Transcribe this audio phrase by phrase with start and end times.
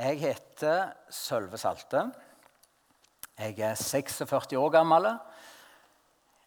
[0.00, 2.06] Jeg heter Sølve Salte.
[3.36, 5.10] Jeg er 46 år gammel.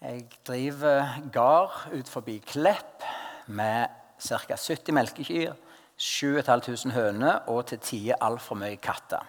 [0.02, 3.06] Jeg driver gard ut forbi Klepp
[3.54, 4.58] med ca.
[4.58, 5.54] 70 melkekyr,
[6.02, 9.22] 7500 høner og til tider altfor mye katter.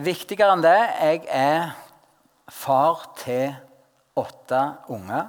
[0.00, 1.74] Viktigere enn det jeg er
[2.48, 3.52] far til
[4.16, 4.62] åtte
[4.96, 5.28] unger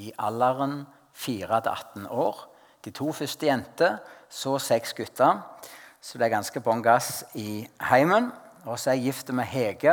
[0.00, 2.40] i alderen 4 til 18 år.
[2.80, 4.00] De to første jenter,
[4.32, 5.44] så seks gutter.
[6.08, 8.30] Så det er ganske bånn gass i heimen.
[8.64, 9.92] Og så er jeg gift med Hege.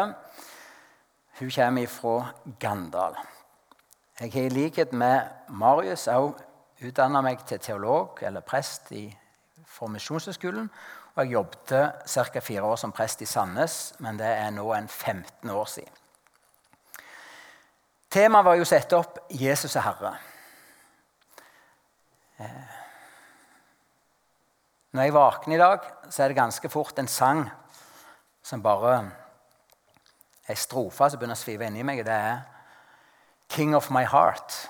[1.41, 2.13] Hun kommer fra
[2.59, 3.17] Gandal.
[4.21, 6.39] Jeg har i likhet med Marius òg
[6.87, 9.09] utdanna meg til teolog eller prest i
[9.75, 10.69] Formisjonshøgskolen.
[11.15, 11.75] Og jeg jobbet
[12.07, 12.39] ca.
[12.39, 16.01] fire år som prest i Sandnes, men det er nå en 15 år siden.
[18.09, 20.15] Temaet var jo å opp 'Jesus er Herre'.
[24.95, 27.41] Når jeg våkner i dag, så er det ganske fort en sang
[28.43, 28.95] som bare
[30.45, 32.03] Ei strofe som begynner å svive inni meg.
[32.05, 32.43] Det er
[33.49, 34.69] 'King of my heart'.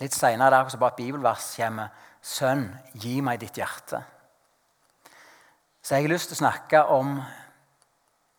[0.00, 1.88] Litt seinere er det bare et bibelvers kommer.
[2.20, 4.02] 'Sønn, gi meg ditt hjerte'.
[5.82, 7.22] Så jeg har lyst til å snakke om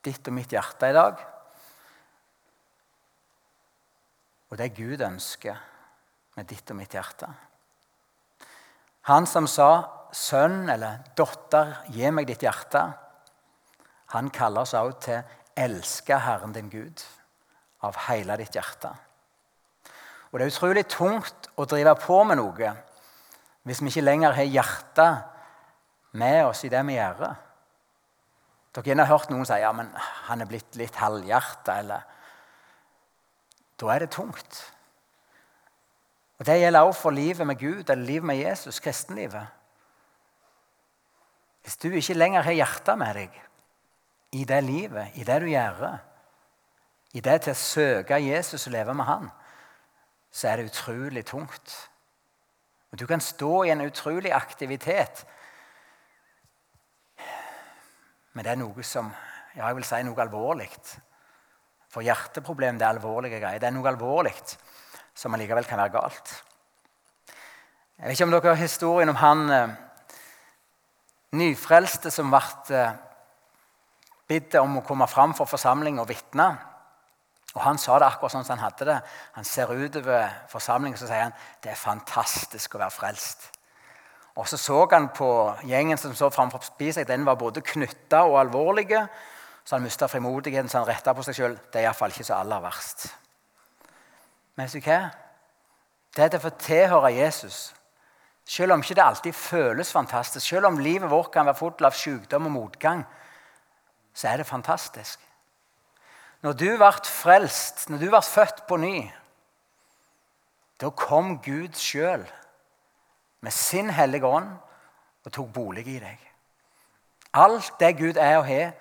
[0.03, 1.15] ditt og mitt hjerte i dag.
[4.49, 5.57] Og det Gud ønsker
[6.35, 7.33] med ditt og mitt hjerte.
[9.09, 12.93] Han som sa 'Sønn eller datter, gi meg ditt hjerte',
[14.11, 15.23] han kaller oss også til
[15.55, 17.05] 'elske Herren din Gud'
[17.81, 18.91] av hele ditt hjerte.
[20.31, 22.75] Og Det er utrolig tungt å drive på med noe
[23.63, 25.23] hvis vi ikke lenger har hjertet
[26.17, 27.35] med oss i det vi gjør.
[28.73, 29.91] Dere har hørt noen si ja, men
[30.27, 32.01] han er blitt litt halvhjerta.
[33.77, 34.63] Da er det tungt.
[36.41, 39.47] Og Det gjelder også for livet med Gud eller livet med Jesus, kristenlivet.
[41.61, 43.35] Hvis du ikke lenger har hjertet med deg
[44.31, 45.99] i det livet, i det du gjør,
[47.13, 49.29] i det til å søke Jesus og leve med Han,
[50.31, 51.77] så er det utrolig tungt.
[52.91, 55.25] Og Du kan stå i en utrolig aktivitet,
[58.33, 59.13] men det er noe som
[59.55, 60.71] ja, jeg vil si noe alvorlig.
[61.93, 63.59] For hjerteproblem det er alvorlige greier.
[63.59, 64.33] Det er noe alvorlig
[65.15, 66.33] som allikevel kan være galt.
[67.97, 69.73] Jeg vet ikke om dere har historien om han eh,
[71.37, 72.41] nyfrelste som ble
[72.75, 72.99] eh,
[74.31, 76.49] bedt om å komme fram for forsamling og vitne.
[77.51, 78.99] Og Han sa det akkurat sånn som han hadde det.
[79.35, 83.49] Han ser utover forsamlingen og sier han, det er fantastisk å være frelst.
[84.39, 85.29] Og Så så han på
[85.67, 89.07] gjengen som så framfor seg, den var både knytta og alvorlige.
[89.65, 91.57] Så han mista frimodigheten, så han retta på seg sjøl.
[91.71, 93.11] Det er iallfall ikke så aller verst.
[94.55, 95.01] Men vet du hva?
[96.15, 97.71] Det er å få tilhøre Jesus.
[98.47, 101.95] Selv om ikke det alltid føles fantastisk, selv om livet vårt kan være fullt av
[101.95, 103.03] sykdom og motgang,
[104.13, 105.21] så er det fantastisk.
[106.41, 108.97] Når du ble frelst, når du ble født på ny,
[110.81, 112.25] da kom Gud sjøl
[113.45, 114.49] med sin hellige ånd
[115.25, 116.17] og tok bolig i deg.
[117.37, 118.73] Alt det Gud er og har,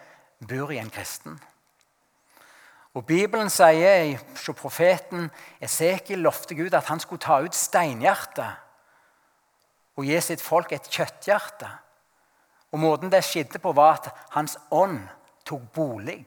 [0.49, 1.37] bor i en kristen.
[2.95, 5.29] Og Bibelen sier hos profeten
[5.63, 8.67] Esekiel lovte Gud at han skulle ta ut steinhjertet
[10.01, 11.69] og gi sitt folk et kjøtthjerte.
[12.73, 15.03] Og Måten det skjedde på, var at hans ånd
[15.45, 16.25] tok bolig.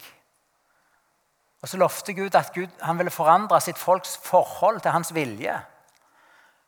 [1.63, 5.55] Og Så lovte Gud at Gud, han ville forandre sitt folks forhold til hans vilje.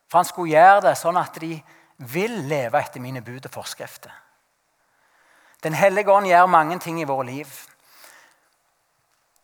[0.08, 1.60] For han skulle gjøre det sånn at de
[1.98, 4.12] vil leve etter mine bud og forskrifter.
[5.62, 7.52] Den hellige ånd gjør mange ting i våre liv.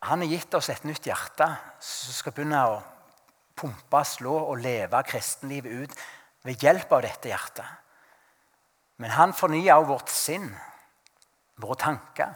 [0.09, 1.47] Han har gitt oss et nytt hjerte
[1.79, 2.81] som skal begynne å
[3.55, 6.03] pumpe, slå og leve kristenlivet ut
[6.43, 7.67] ved hjelp av dette hjertet.
[8.99, 10.49] Men han fornyer også vårt sinn,
[11.63, 12.35] våre tanker.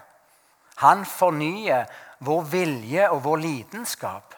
[0.80, 1.86] Han fornyer
[2.24, 4.34] vår vilje og vår lidenskap.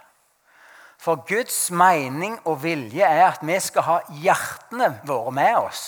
[1.00, 5.84] For Guds mening og vilje er at vi skal ha hjertene våre med oss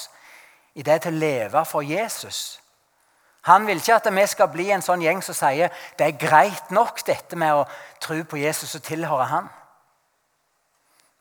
[0.79, 2.62] i det til å leve for Jesus.
[3.49, 6.71] Han vil ikke at vi skal bli en sånn gjeng som sier det er greit
[6.71, 7.67] nok dette med å
[8.03, 9.51] tro på Jesus og tilhøre han.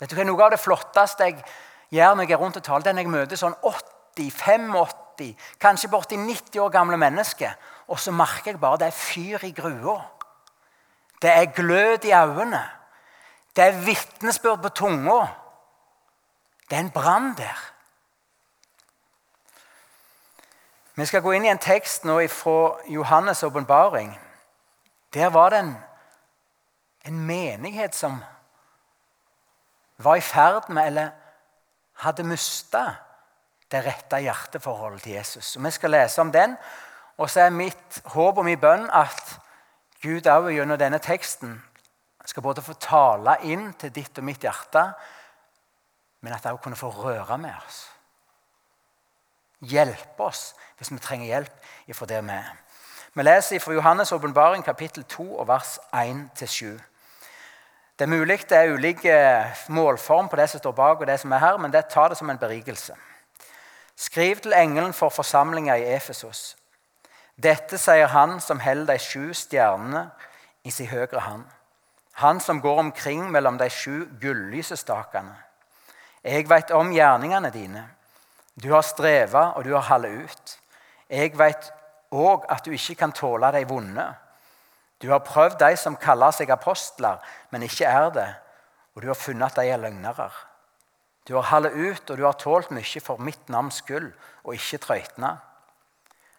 [0.02, 1.42] Vet du hva, Noe av det flotteste jeg
[1.94, 5.90] gjør når jeg er rundt og taler, er når jeg møter sånn 80, 85, kanskje
[5.92, 7.54] borti 90 år gamle mennesker,
[7.90, 10.00] og så merker jeg bare det er fyr i grua.
[11.22, 12.64] Det er glød i øynene.
[13.56, 15.20] Det er vitnesbyrd på tunga.
[16.70, 17.60] Det er en brann der.
[21.02, 24.12] Vi skal gå inn i en tekst nå fra Johannes' åpenbaring.
[25.14, 25.72] Der var det en,
[27.06, 28.20] en menighet som
[29.98, 31.10] var i ferd med, eller
[32.04, 32.84] hadde mista,
[33.72, 35.56] det rette hjerteforholdet til Jesus.
[35.56, 36.54] Og Vi skal lese om den.
[37.18, 39.40] Og så er mitt håp og min bønn at
[40.04, 41.56] Gud òg gjennom denne teksten
[42.26, 44.86] skal både få tale inn til ditt og mitt hjerte,
[46.22, 47.88] men at det òg kunne få røre med oss.
[49.62, 52.54] Hjelpe oss hvis vi trenger hjelp ifra det vi er.
[53.14, 56.80] Vi leser fra Johannes' åpenbaring kapittel 2 og vers 1-7.
[58.00, 59.16] Det er mulig det er ulike
[59.68, 62.18] målform på det som står bak og det som er her, men det tar det
[62.18, 62.96] som en berigelse.
[63.96, 66.56] Skriv til engelen for forsamlinga i Efesos.
[67.38, 70.08] Dette sier han som holder de sju stjernene
[70.64, 71.44] i sin høyre hånd.
[72.14, 75.36] Han som går omkring mellom de sju gullysestakene.
[76.24, 77.84] Jeg veit om gjerningene dine.
[78.62, 80.58] Du har streva, og du har hallet ut.
[81.10, 81.72] Jeg veit
[82.14, 84.06] òg at du ikke kan tåle de vonde.
[85.02, 87.18] Du har prøvd de som kaller seg apostler,
[87.50, 88.28] men ikke er det,
[88.94, 90.30] og du har funnet at de er løgnere.
[91.28, 94.12] Du har hallet ut, og du har tålt mye for mitt navns skyld,
[94.44, 95.36] og ikke trøytna.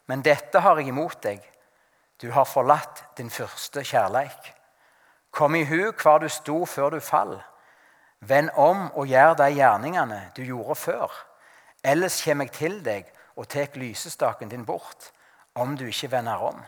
[0.07, 1.43] Men dette har jeg imot deg.
[2.23, 4.53] Du har forlatt din første kjærleik.
[5.33, 7.39] Kom i hu hvor du sto før du fall.
[8.21, 11.11] Vend om og gjør de gjerningene du gjorde før.
[11.82, 15.11] Ellers kommer jeg til deg og tar lysestaken din bort,
[15.55, 16.61] om du ikke vender om.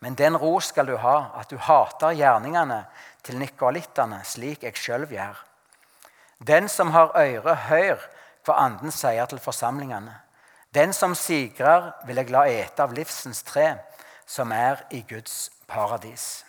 [0.00, 2.84] Men den ros skal du ha, at du hater gjerningene
[3.22, 5.36] til nikolittene, slik jeg sjøl gjør.
[6.46, 8.06] Den som har øre, hør
[8.46, 10.14] hva Anden sier til forsamlingene.
[10.74, 13.74] Den som sigrer, vil jeg la ete av livsens tre,
[14.26, 16.46] som er i Guds paradis.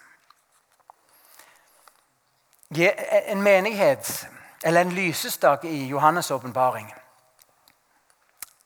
[2.71, 4.29] En menighet,
[4.63, 6.87] eller en lysestake i Johannes' åpenbaring,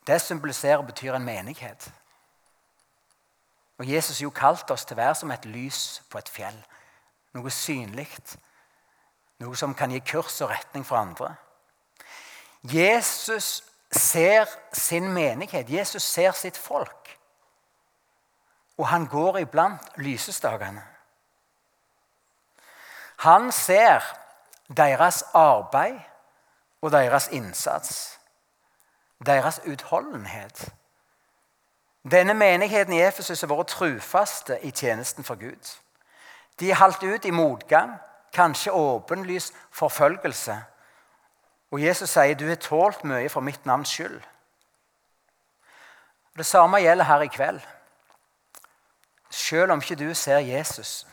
[0.06, 1.92] det symboliserer og betyr en menighet.
[3.78, 6.58] Og Jesus jo kalte oss til å være som et lys på et fjell.
[7.36, 8.08] Noe synlig.
[9.42, 11.34] Noe som kan gi kurs og retning for andre.
[12.62, 15.70] Jesus ser sin menighet.
[15.70, 17.18] Jesus ser sitt folk.
[18.78, 20.82] Og han går iblant lysestakene.
[23.24, 24.04] Han ser
[24.76, 26.00] deres arbeid
[26.80, 28.15] og deres innsats.
[29.24, 30.72] Deres utholdenhet
[32.10, 35.70] denne menigheten i Efesus har vært trufaste i tjenesten for Gud.
[36.60, 37.96] De holdt ut i motgang,
[38.32, 40.54] kanskje åpenlys forfølgelse.
[41.70, 44.22] Og Jesus sier, 'Du har tålt mye for mitt navns skyld'.
[46.36, 47.60] Det samme gjelder her i kveld.
[49.30, 51.06] Selv om ikke du ser Jesus,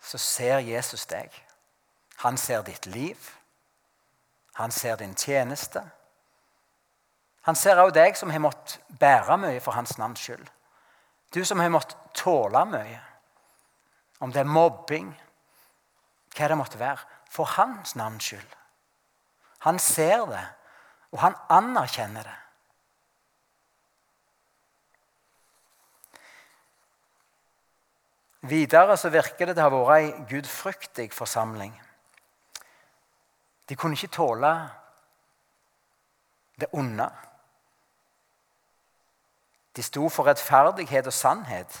[0.00, 1.44] så ser Jesus deg.
[2.16, 3.16] Han ser ditt liv.
[4.54, 5.90] Han ser din tjeneste.
[7.46, 10.46] Han ser også deg som har måttet bære mye for hans navns skyld.
[11.34, 13.02] Du som har måttet tåle mye.
[14.20, 15.12] Om det er mobbing,
[16.36, 17.04] hva det måtte være.
[17.30, 18.56] For hans navns skyld.
[19.66, 20.42] Han ser det,
[21.12, 22.36] og han anerkjenner det.
[28.46, 31.72] Videre så virker det til å ha vært ei gudfryktig forsamling.
[33.66, 34.52] De kunne ikke tåle
[36.60, 37.08] det onde.
[39.76, 41.80] De sto for rettferdighet og sannhet.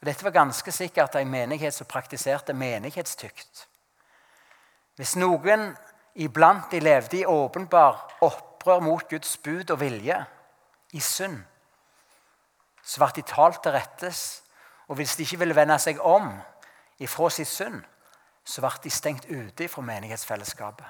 [0.00, 3.66] Og dette var ganske sikkert en menighet som praktiserte menighetstykt.
[4.96, 5.72] Hvis noen
[6.14, 10.24] iblant de levde i åpenbar opprør mot Guds bud og vilje,
[10.94, 11.40] i synd,
[12.86, 14.20] så ble de talt til rettes.
[14.86, 16.30] Og hvis de ikke ville vende seg om
[17.02, 17.80] ifra sitt synd,
[18.46, 20.86] så ble de stengt ute fra menighetsfellesskapet.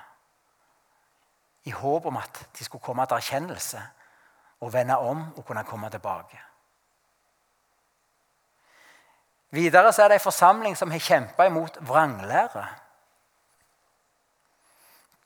[1.67, 3.81] I håp om at de skulle komme til erkjennelse
[4.61, 6.41] og vende om og kunne komme tilbake.
[9.51, 12.67] Videre er det en forsamling som har kjempa imot vranglære.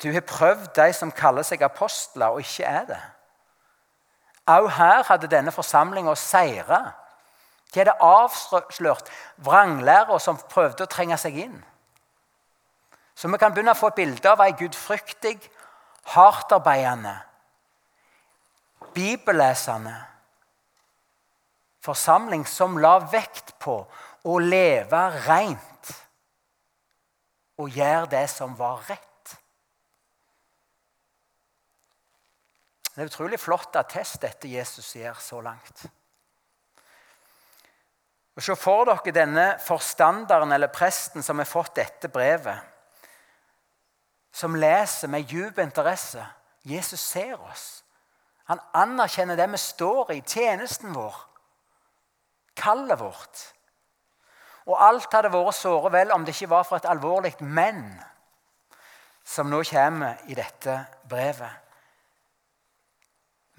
[0.02, 3.00] Du har prøvd de som kaller seg apostler, og ikke er det.
[4.46, 6.92] Også her hadde denne forsamlinga seira.
[7.74, 11.58] De hadde avslørt vranglæra som prøvde å trenge seg inn.
[13.14, 15.36] Så vi kan begynne å få et bilde av ei gudfryktig,
[16.14, 17.18] hardtarbeidende,
[18.94, 19.96] bibellesende
[21.80, 23.76] forsamling som la vekt på
[24.28, 25.92] å leve rent
[27.60, 29.06] og gjøre det som var rett.
[32.90, 35.86] Det er utrolig flott attest dette Jesus gjør så langt.
[38.36, 42.60] Og Se for dere denne forstanderen eller presten som har fått dette brevet,
[44.32, 46.24] som leser med djup interesse.
[46.62, 47.82] Jesus ser oss.
[48.50, 51.16] Han anerkjenner det vi står i, tjenesten vår,
[52.58, 53.42] kallet vårt.
[54.66, 57.84] Og alt hadde vært såre vel om det ikke var for et alvorlig men
[59.30, 60.74] som nå kommer i dette
[61.08, 61.52] brevet.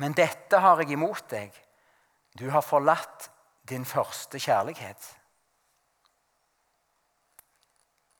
[0.01, 1.55] Men dette har jeg imot deg.
[2.35, 3.29] Du har forlatt
[3.69, 5.07] din første kjærlighet.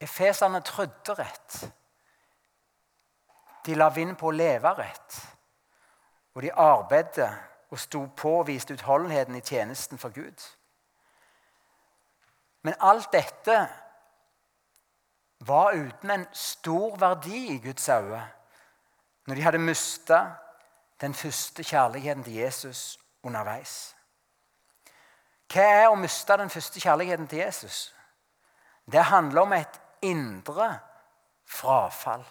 [0.01, 1.59] Efeserne trodde rett.
[3.65, 5.20] De la vind på å leve rett.
[6.33, 7.37] Og de arbeidet
[7.69, 10.43] og sto på og viste utholdenheten i tjenesten for Gud.
[12.61, 13.67] Men alt dette
[15.39, 18.27] var uten en stor verdi i Guds øyne
[19.27, 20.25] når de hadde mista
[21.01, 23.95] den første kjærligheten til Jesus underveis.
[25.51, 27.95] Hva er å miste den første kjærligheten til Jesus?
[28.91, 30.67] Det handler om et indre
[31.45, 32.23] frafall.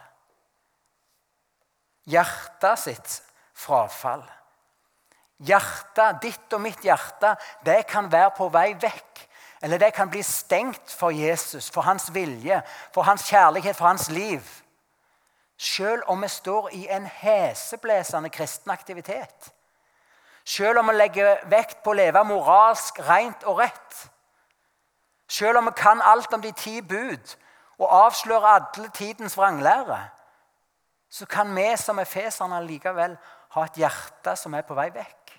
[2.11, 3.17] Hjertet sitt
[3.61, 4.25] frafall.
[5.41, 9.27] Hjertet, ditt og mitt hjerte, det kan være på vei vekk.
[9.63, 12.63] Eller det kan bli stengt for Jesus, for hans vilje,
[12.95, 14.41] for hans kjærlighet, for hans liv.
[15.57, 19.53] Selv om vi står i en heseblesende kristen aktivitet.
[20.45, 23.99] Selv om vi legger vekt på å leve moralsk rent og rett.
[25.29, 27.37] Selv om vi kan alt om de ti bud
[27.79, 30.01] og avslører alle tidens vranglære,
[31.11, 33.17] så kan vi som efeserne likevel
[33.57, 35.35] ha et hjerte som er på vei vekk.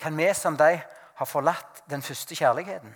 [0.00, 0.72] Kan vi som de
[1.18, 2.92] ha forlatt den første kjærligheten?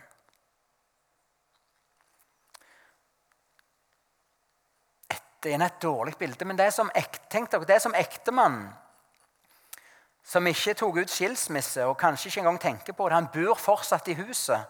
[5.38, 6.90] Det er et dårlig bilde, men det er som,
[7.30, 8.64] tenk dere, er som ektemann
[10.28, 13.16] som ikke tok ut skilsmisse og kanskje ikke engang tenker på det.
[13.16, 14.66] Han bor fortsatt i huset,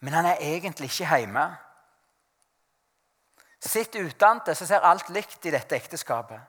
[0.00, 1.44] men han er egentlig ikke hjemme.
[3.60, 6.40] Sitt utdannede så ser alt likt i dette ekteskapet.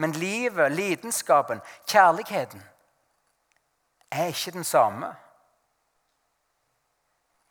[0.00, 2.62] Men livet, lidenskapen, kjærligheten
[4.10, 5.10] er ikke den samme.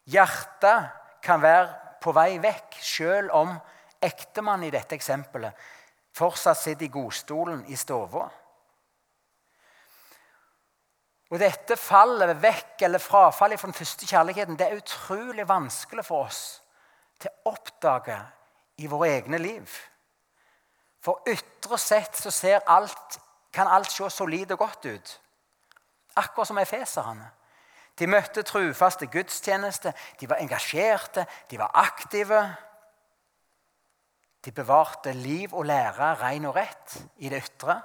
[0.10, 0.90] Hjertet
[1.24, 1.68] kan være
[2.02, 3.54] på vei vekk, selv om
[4.02, 5.70] ektemannen i dette eksempelet
[6.20, 8.26] fortsatt sitter i godstolen i stua.
[11.30, 16.26] Og dette fallet vekk, eller frafallet fra den første kjærligheten, det er utrolig vanskelig for
[16.26, 16.42] oss
[17.22, 18.18] til å oppdage
[18.82, 19.70] i våre egne liv.
[21.00, 23.20] For ytre sett så alt,
[23.54, 25.22] kan alt se solid og godt ut.
[26.16, 27.32] Akkurat som efeserne.
[28.00, 32.40] De møtte trufaste gudstjeneste, de var engasjerte, de var aktive.
[34.46, 37.76] De bevarte liv og lære ren og rett i det ytre.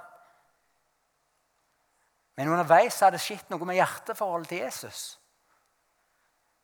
[2.35, 5.03] Men underveis hadde det skjedd noe med hjerteforholdet til Jesus.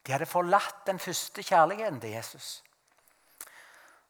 [0.06, 2.62] De hadde forlatt den første kjærligheten til Jesus.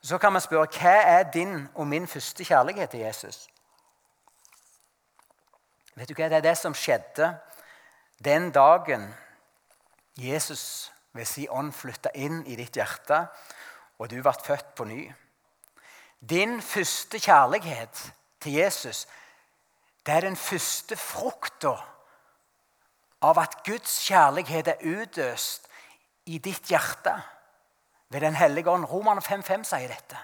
[0.01, 3.47] Så kan vi spørre hva er din og min første kjærlighet til Jesus?
[5.95, 6.29] Vet du hva?
[6.29, 7.35] Det er det som skjedde
[8.25, 9.13] den dagen
[10.17, 13.25] Jesus ved si ånd flytta inn i ditt hjerte,
[13.99, 15.01] og du ble født på ny.
[16.21, 19.07] Din første kjærlighet til Jesus
[20.05, 21.75] det er den første frukta
[23.21, 25.67] av at Guds kjærlighet er utøst
[26.25, 27.13] i ditt hjerte
[28.11, 28.85] ved Den hellige ånd.
[28.85, 30.17] Romerne 5.5 sier dette.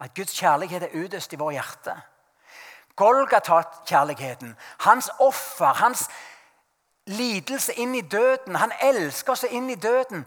[0.00, 1.96] At Guds kjærlighet er utøst i vårt hjerte.
[2.96, 6.08] Golgata-kjærligheten, hans offer, hans
[7.06, 8.56] lidelse inn i døden.
[8.56, 10.26] Han elsker oss inn i døden.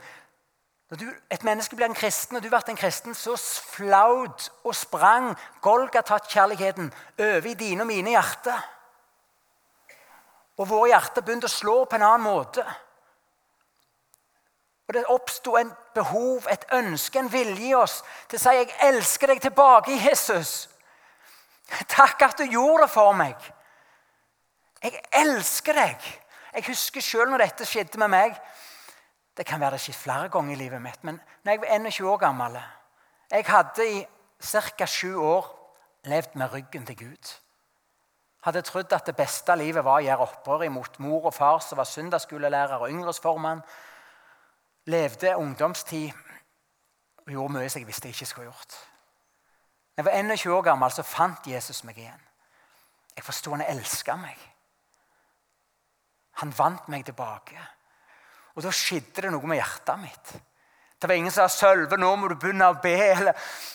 [0.89, 3.35] Når du, et menneske blir en kristen, og du blir en kristen, så
[3.73, 8.61] flaut og sprang Golgata-kjærligheten over i dine og mine hjerter.
[10.57, 12.65] Og våre hjerter begynte å slå på en annen måte.
[14.89, 18.75] Og Det oppsto en behov, et ønske, en vilje i oss til å si 'Jeg
[18.81, 20.67] elsker deg tilbake, Jesus'.
[21.87, 23.35] Takk at du gjorde det for meg.
[24.83, 26.21] Jeg elsker deg.
[26.53, 28.41] Jeg husker sjøl når dette skjedde med meg.
[29.37, 31.03] Det kan være det skjedde flere ganger i livet mitt.
[31.03, 32.61] Men når jeg var 21 år gammel
[33.31, 34.07] Jeg hadde i
[34.41, 34.85] ca.
[34.85, 35.45] sju år
[36.03, 37.35] levd med ryggen til Gud.
[38.41, 41.77] Hadde trodd at det beste livet var å gjøre opprør imot mor og far som
[41.77, 43.61] var søndagsskolelærer og yngresformann.
[44.89, 46.11] Levde ungdomstid
[47.25, 48.77] og gjorde mye som jeg visste jeg ikke skulle gjort.
[49.93, 52.21] Da jeg var 21 år gammel, så fant Jesus meg igjen.
[53.15, 54.37] Jeg forsto han elska meg.
[56.39, 57.59] Han vant meg tilbake.
[58.55, 60.31] Og da skjedde det noe med hjertet mitt.
[60.99, 63.33] Det var ingen som sa 'Sølve, nå må du begynne å be', eller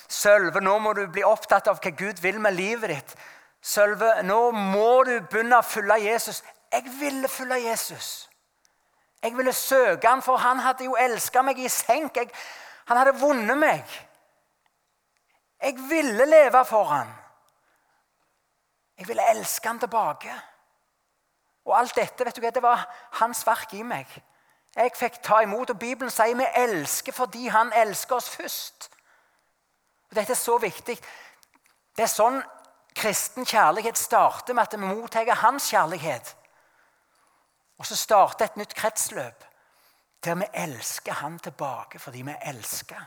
[0.09, 3.17] 'Sølve, nå må du bli opptatt av hva Gud vil med livet ditt'.
[3.63, 6.43] Sølve, nå må du begynne å følge Jesus.
[6.73, 8.29] Jeg ville følge Jesus.
[9.25, 12.17] Jeg ville søke han, for han hadde jo elska meg i senk.
[12.17, 12.29] Jeg,
[12.85, 13.95] han hadde vunnet meg.
[15.63, 17.09] Jeg ville leve for han.
[18.99, 20.35] Jeg ville elske han tilbake.
[21.65, 22.85] Og alt dette vet du hva, det var
[23.23, 24.11] hans verk i meg.
[24.77, 28.91] Jeg fikk ta imot, og Bibelen sier vi elsker fordi han elsker oss først.
[30.11, 30.99] Og Dette er så viktig.
[31.97, 32.43] Det er sånn
[32.95, 36.37] Kristen kjærlighet starter med at vi mottar hans kjærlighet.
[37.79, 39.45] Og så starte et nytt kretsløp
[40.25, 43.03] der vi elsker han tilbake fordi vi elsker.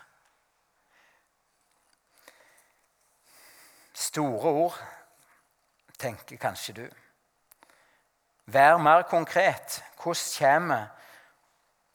[3.93, 4.77] Store ord,
[5.97, 6.87] tenker kanskje du.
[8.45, 9.83] Vær mer konkret.
[10.03, 10.85] Hvordan kommer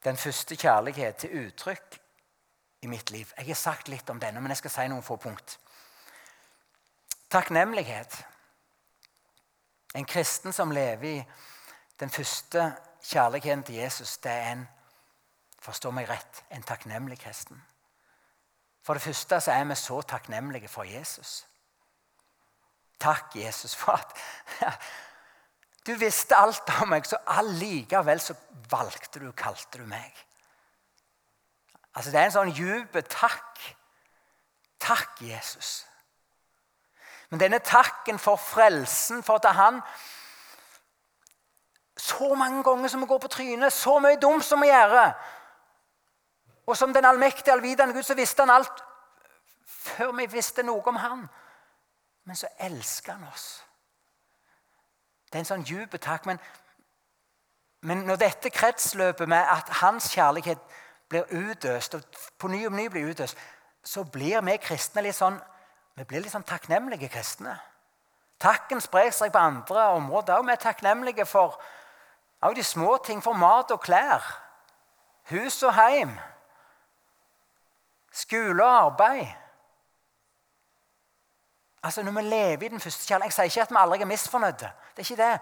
[0.04, 2.00] den første kjærlighet til uttrykk
[2.82, 3.32] i mitt liv?
[3.36, 5.58] Jeg har sagt litt om denne, men jeg skal si noen få punkt.
[7.30, 8.18] Takknemlighet.
[9.94, 11.24] En kristen som lever i
[12.00, 14.68] den første kjærligheten til Jesus, det er en
[15.62, 17.60] forstå meg rett, en takknemlig kristen.
[18.82, 21.44] For det første så er vi så takknemlige for Jesus.
[23.00, 24.18] Takk, Jesus, for at
[25.86, 28.34] du visste alt om meg, så allikevel så
[28.70, 30.10] valgte du og kalte du meg.
[31.94, 33.62] Altså Det er en sånn djup takk.
[34.82, 35.84] Takk, Jesus.
[37.30, 39.78] Men denne takken for frelsen, for at han
[42.02, 45.12] så mange ganger som vi går på trynet, så mye dumt som vi gjør
[46.66, 48.84] Og som den allmektige, allvitende Gud, så visste han alt
[49.66, 51.28] før vi visste noe om han.
[52.24, 53.64] Men så elsker han oss.
[55.26, 56.26] Det er en sånn dyp takk.
[56.26, 56.38] Men,
[57.82, 60.58] men når dette kretsløpet med at hans kjærlighet
[61.08, 62.02] blir utøst, og
[62.38, 63.38] på ny og ny blir utøst,
[63.84, 65.40] så blir vi kristne litt sånn
[65.98, 67.52] vi blir litt sånn takknemlige kristne.
[68.40, 70.38] Takken sprer seg på andre områder.
[70.40, 71.58] Og vi er takknemlige for
[72.42, 74.42] også de små ting, for mat og klær.
[75.30, 76.18] Hus og heim.
[78.12, 79.26] Skole og arbeid.
[81.82, 84.06] Altså Når vi lever i den første kjærligheten Jeg sier ikke at vi aldri er
[84.06, 84.72] misfornøyde.
[84.96, 85.40] Det er ikke det.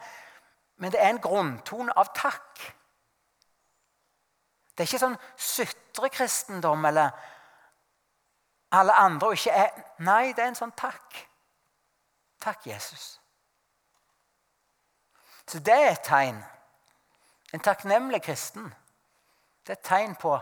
[0.77, 2.61] Men det er en grunntone av takk.
[4.73, 7.11] Det er ikke sånn sutrekristendom eller
[8.73, 11.19] alle andre og ikke er Nei, det er en sånn takk.
[12.41, 13.21] Takk, Jesus.
[15.45, 16.39] Så det er et tegn.
[17.53, 18.75] En takknemlig kristen.
[19.67, 20.39] Det er et tegn på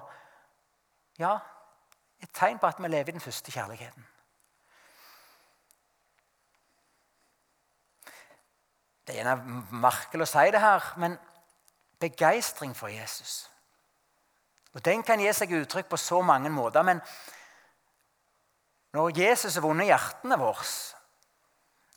[1.18, 1.38] Ja,
[2.22, 4.06] et tegn på at vi lever i den første kjærligheten.
[9.06, 11.16] Det er gjerne merkelig å si det her, men
[11.98, 13.48] begeistring for Jesus.
[14.76, 16.84] Og Den kan gi seg uttrykk på så mange måter.
[16.86, 17.00] Men
[18.92, 20.66] når Jesus har vunnet hjertene våre,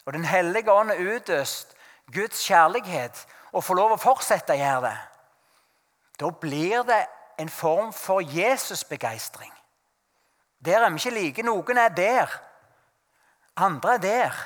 [0.06, 1.76] og Den hellige ånd er utøst
[2.12, 4.98] Guds kjærlighet og får lov å fortsette å gjøre det,
[6.20, 7.02] da blir det
[7.42, 9.52] en form for Jesus-begeistring.
[10.66, 11.44] Der er vi ikke like.
[11.44, 12.42] Noen er der.
[13.58, 14.42] Andre er der.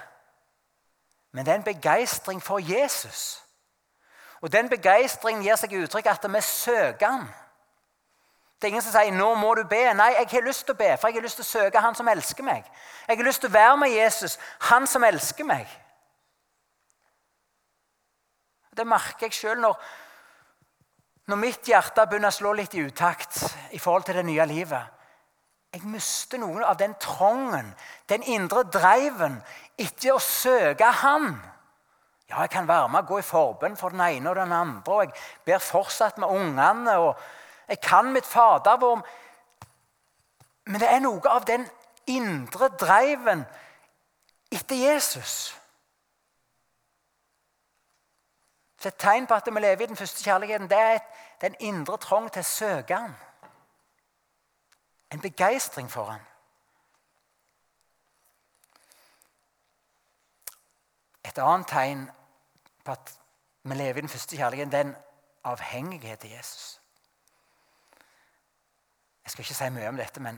[1.32, 3.44] Men det er en begeistring for Jesus.
[4.42, 7.28] Og den begeistringen gir seg uttrykk at vi søker han.
[8.56, 9.94] Det er ingen som sier 'nå må du be'.
[9.94, 11.96] Nei, jeg har lyst til å be, for jeg har lyst til å søke Han
[11.96, 12.64] som elsker meg.
[13.08, 15.68] Jeg har lyst til å være med Jesus, Han som elsker meg.
[18.76, 19.78] Det merker jeg sjøl når,
[21.32, 23.40] når mitt hjerte begynner å slå litt i utakt
[23.72, 24.92] i forhold til det nye livet.
[25.76, 27.72] Jeg mister noen av den trangen,
[28.08, 29.42] den indre driven,
[29.80, 31.34] etter å søke Han.
[32.30, 34.94] Ja, jeg kan være med og gå i forbønn for den ene og den andre,
[34.94, 35.14] og jeg
[35.46, 36.96] ber fortsatt med ungene.
[36.98, 37.20] og
[37.68, 39.02] jeg kan mitt fadervår.
[40.66, 41.68] Men det er noe av den
[42.10, 43.46] indre driven
[44.54, 45.54] etter Jesus.
[48.86, 51.00] Så Et tegn på at vi lever i den første kjærligheten, det er
[51.42, 53.14] den indre trang til å søke Han.
[55.10, 56.20] En begeistring for Han.
[61.26, 62.04] Et annet tegn
[62.86, 63.14] på at
[63.64, 64.96] vi lever i den første kjærligheten, det er en
[65.44, 66.82] avhengighet til Jesus.
[69.24, 70.38] Jeg skal ikke si mye om dette, men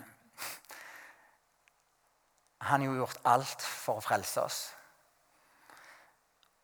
[2.62, 4.62] han har jo gjort alt for å frelse oss.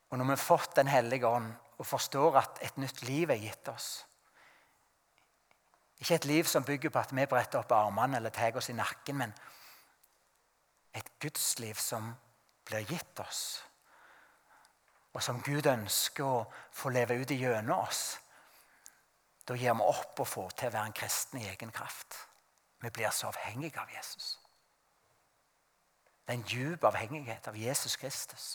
[0.10, 3.42] Og når vi har fått Den hellige ånd og forstår at et nytt liv er
[3.42, 4.06] gitt oss
[6.00, 8.76] Ikke et liv som bygger på at vi bretter opp armene eller tar oss i
[8.76, 9.34] nakken, men
[10.94, 12.12] et gudsliv som
[12.66, 13.64] blir gitt oss,
[15.14, 18.04] og som Gud ønsker å få leve ut gjennom oss
[19.48, 22.16] da gir vi opp å få til å være en kristen i egen kraft.
[22.80, 24.38] Vi blir så avhengige av Jesus.
[26.24, 28.46] Det er en djup avhengighet av Jesus Kristus.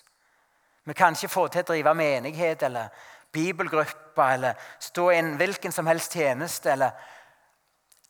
[0.84, 2.88] Vi kan ikke få til å drive menighet eller
[3.32, 6.90] bibelgruppe eller stå i en hvilken som helst tjeneste eller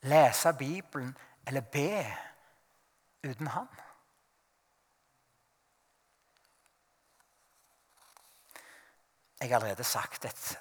[0.06, 2.06] lese Bibelen eller be
[3.26, 3.68] uten Han.
[9.40, 10.58] Jeg har allerede sagt et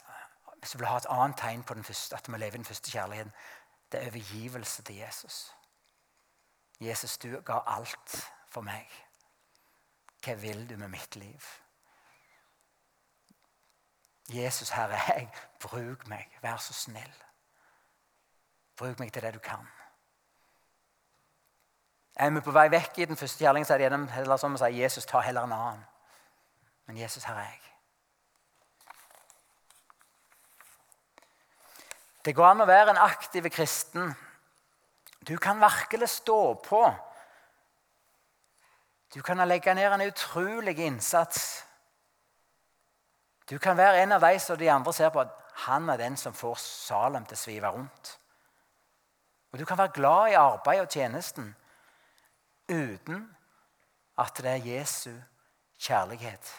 [0.59, 2.65] hvis du vil ha et annet tegn på den første, at vi lever i den
[2.65, 3.33] første kjærligheten,
[3.91, 5.53] det er overgivelse til Jesus.
[6.79, 8.15] Jesus, du ga alt
[8.49, 8.89] for meg.
[10.25, 11.45] Hva vil du med mitt liv?
[14.33, 15.29] Jesus, her er jeg.
[15.59, 16.27] Bruk meg.
[16.41, 17.13] Vær så snill.
[18.77, 19.67] Bruk meg til det du kan.
[22.15, 24.55] Er vi på vei vekk i den første kjærligheten, så er det gjennom, heller som
[24.57, 25.83] å si Jesus, ta heller en annen.
[26.87, 27.63] Men Jesus, her er jeg.
[32.25, 34.09] Det går an å være en aktiv kristen.
[35.27, 36.81] Du kan virkelig stå på.
[39.13, 41.66] Du kan legge ned en utrolig innsats.
[43.49, 45.33] Du kan være en av de som de andre ser på at
[45.67, 48.19] han er den som får Salem til å svive rundt.
[49.51, 51.55] Og Du kan være glad i arbeidet og tjenesten
[52.69, 53.23] uten
[54.17, 55.13] at det er Jesu
[55.79, 56.53] kjærlighet,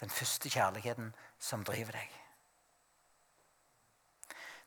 [0.00, 2.12] den første kjærligheten, som driver deg.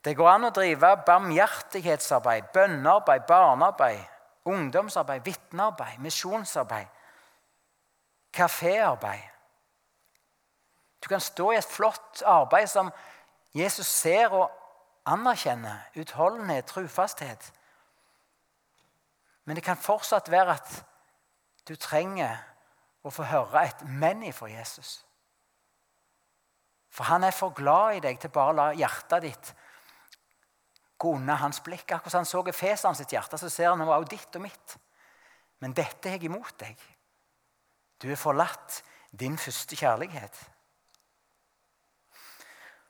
[0.06, 4.06] Det går an å drive barmhjertighetsarbeid, bønnearbeid, barnearbeid,
[4.46, 6.88] ungdomsarbeid, vitnearbeid, misjonsarbeid,
[8.34, 9.39] kaféarbeid.
[11.04, 12.92] Du kan stå i et flott arbeid som
[13.56, 14.52] Jesus ser og
[15.10, 15.88] anerkjenner.
[15.96, 17.52] Utholdenhet, trufasthet.
[19.46, 20.74] Men det kan fortsatt være at
[21.68, 22.38] du trenger
[23.04, 25.00] å få høre et men ifra Jesus.
[26.90, 29.52] For han er for glad i deg til bare å la hjertet ditt
[31.00, 31.94] gå unna hans blikk.
[31.96, 34.76] Akkurat som han så Efeseren sitt hjerte, så ser han også ditt og mitt.
[35.64, 36.80] Men dette er jeg imot deg.
[38.00, 38.82] Du er forlatt
[39.12, 40.36] din første kjærlighet.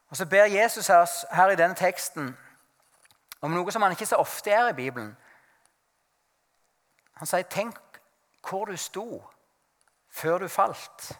[0.10, 2.38] Og Så ber Jesus her, her i denne teksten
[3.42, 5.18] om noe som han ikke så ofte er i Bibelen.
[7.14, 7.78] Han sier, 'Tenk
[8.50, 9.24] hvor du sto
[10.10, 11.20] før du falt'.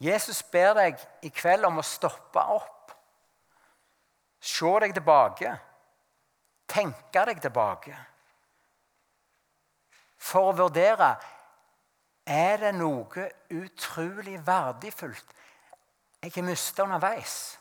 [0.00, 2.74] Jesus ber deg i kveld om å stoppe opp
[4.40, 5.56] Se deg tilbake.
[6.68, 7.96] Tenke deg tilbake.
[10.18, 11.16] For å vurdere
[12.26, 15.34] er det noe utrolig verdifullt
[16.22, 17.58] jeg har mista underveis.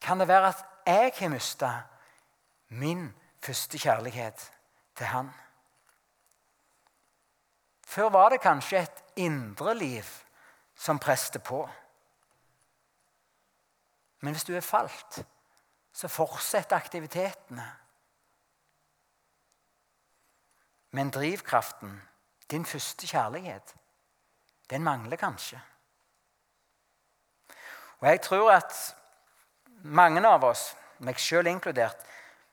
[0.00, 1.70] Kan det være at jeg har mista
[2.68, 4.52] min første kjærlighet
[4.96, 5.30] til Han?
[7.86, 10.04] Før var det kanskje et indre liv
[10.74, 11.68] som preste på.
[14.20, 15.26] Men hvis du er falt,
[15.92, 17.66] så fortsetter aktivitetene.
[20.90, 22.02] Men drivkraften,
[22.50, 23.74] din første kjærlighet,
[24.70, 25.60] den mangler kanskje.
[28.00, 28.76] Og jeg tror at
[29.82, 30.70] mange av oss,
[31.04, 32.00] meg sjøl inkludert,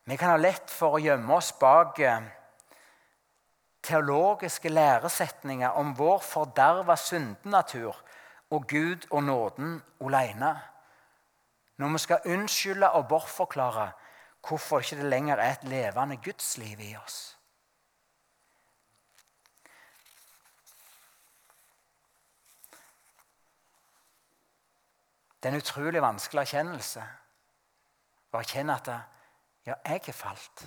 [0.07, 2.27] vi kan ha lett for å gjemme oss bak eh,
[3.83, 7.95] teologiske læresetninger om vår forderva syndenatur
[8.55, 10.55] og Gud og nåden alene
[11.77, 13.91] når vi skal unnskylde og bortforklare
[14.47, 17.36] hvorfor ikke det lenger er et levende gudsliv i oss.
[25.43, 27.03] Det er en utrolig vanskelig erkjennelse
[28.33, 28.89] å erkjenne at
[29.67, 30.65] ja, jeg er falt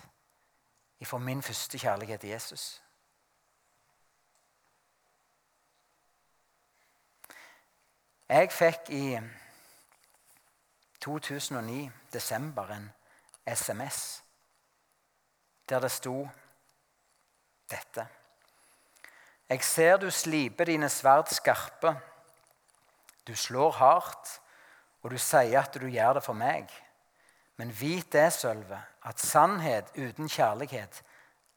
[1.01, 2.65] ifra min første kjærlighet til Jesus.
[8.31, 9.19] Jeg fikk i
[11.01, 12.93] 2009, desember, en
[13.47, 14.23] SMS
[15.69, 16.29] der det sto
[17.71, 18.07] dette.
[19.49, 21.95] Jeg ser du sliper dine sverd skarpe.
[23.27, 24.41] Du slår hardt,
[25.03, 26.69] og du sier at du gjør det for meg.
[27.61, 31.03] Men vit det, Sølve, at sannhet uten kjærlighet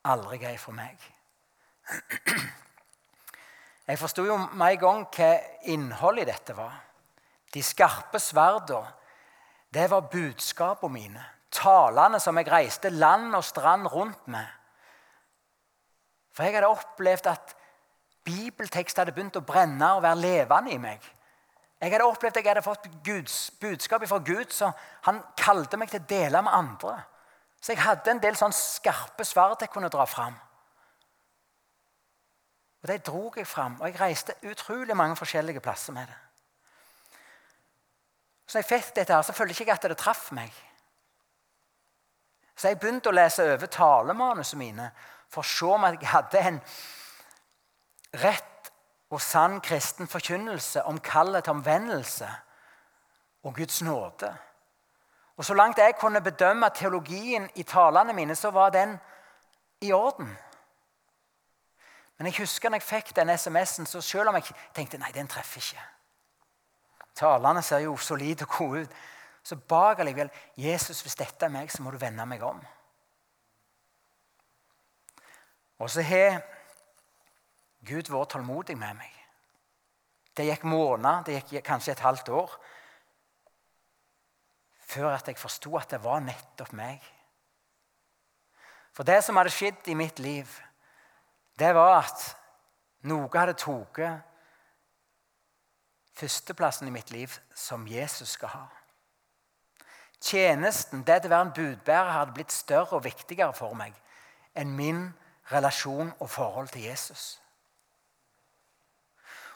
[0.07, 0.99] aldri er for meg.
[3.87, 5.31] Jeg forsto jo med en gang hva
[5.67, 6.77] innholdet i dette var.
[7.51, 8.93] De skarpe sverdene
[9.73, 11.23] det var budskapene mine.
[11.53, 14.45] Talene som jeg reiste land og strand rundt med.
[16.33, 17.55] For jeg hadde opplevd at
[18.25, 21.01] bibeltekst hadde begynt å brenne og være levende i meg.
[21.83, 24.69] Jeg hadde opplevd at jeg hadde fått Guds budskap fra Gud, så
[25.03, 26.93] han kalte meg til å dele med andre.
[27.59, 30.37] Så jeg hadde en del sånn skarpe sverd jeg kunne dra fram.
[32.83, 36.19] Og De dro jeg fram, og jeg reiste utrolig mange forskjellige plasser med det.
[38.47, 40.55] Så jeg fikk dette, her, så følte jeg ikke at det traff meg.
[42.55, 44.89] Så jeg begynte å lese over talemanusene mine
[45.27, 46.59] for å se om jeg hadde en
[48.23, 48.52] rett
[49.13, 52.29] og sann kristen forkynnelse om kallet til omvendelse
[53.43, 54.37] og Guds nåde.
[55.37, 58.99] Og Så langt jeg kunne bedømme teologien i talene mine, så var den
[59.81, 60.37] i orden.
[62.17, 64.43] Men jeg husker når jeg fikk den SMS-en, så selv om jeg
[64.75, 65.89] tenkte nei, den treffer ikke
[67.15, 68.93] Talene ser jo solide og gode ut.
[69.43, 72.61] Så bak allikevel Jesus, hvis dette er meg, så må du vende meg om.
[75.79, 76.41] Og så har
[77.83, 79.11] Gud vært tålmodig med meg.
[80.33, 82.53] Det gikk måneder, det gikk kanskje et halvt år,
[84.93, 87.03] før at jeg forsto at det var nettopp meg.
[88.93, 90.49] For det som hadde skjedd i mitt liv,
[91.59, 92.27] det var at
[93.09, 93.99] noe hadde tatt
[96.13, 98.65] førsteplassen i mitt liv som Jesus skal ha.
[100.23, 103.97] Tjenesten, det å være en budbærer, hadde blitt større og viktigere for meg
[104.55, 105.07] enn min
[105.51, 107.41] relasjon og forhold til Jesus.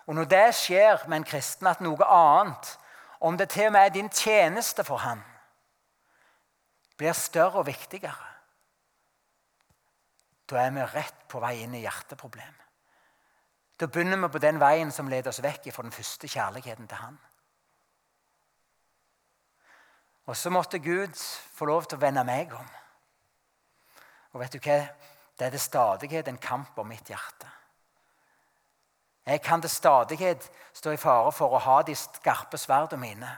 [0.08, 2.70] Og når det skjer med en kristen, at noe annet,
[3.20, 5.24] om det til og med er din tjeneste for han,
[6.98, 8.34] blir større og viktigere,
[10.48, 12.64] da er vi rett på vei inn i hjerteproblemet.
[13.78, 16.98] Da begynner vi på den veien som leder oss vekk fra den første kjærligheten til
[16.98, 17.18] Han.
[20.26, 21.14] Og så måtte Gud
[21.54, 22.72] få lov til å vende meg om.
[24.34, 24.80] Og vet du hva?
[25.38, 27.52] Det er til stadighet en kamp om mitt hjerte.
[29.28, 33.32] Jeg kan til stadighet stå i fare for å ha de skarpe sverdene mine,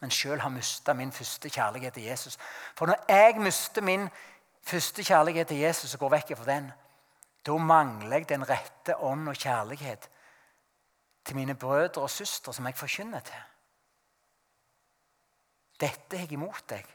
[0.00, 2.38] men sjøl har mista min første kjærlighet til Jesus.
[2.74, 4.08] For når jeg mister min
[4.62, 6.70] første kjærlighet til Jesus og går vekk fra den,
[7.46, 10.10] da mangler jeg den rette ånd og kjærlighet
[11.24, 13.42] til mine brødre og søstre som jeg forkynner til.
[15.80, 16.86] Dette har jeg imot deg.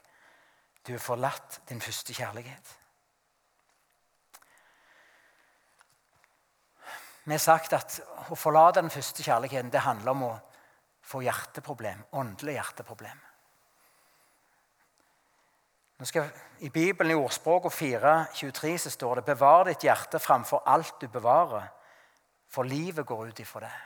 [0.83, 2.79] Du har forlatt din første kjærlighet.
[7.23, 7.99] Vi har sagt at
[8.31, 10.33] å forlate den første kjærligheten det handler om å
[11.03, 13.21] få hjerteproblem, åndelig hjerteproblem.
[15.99, 16.27] Nå skal,
[16.59, 21.67] I Bibelen i ordspråket 4.23 så står det 'Bevar ditt hjerte framfor alt du bevarer,
[22.49, 23.81] for livet går ut ifra det'.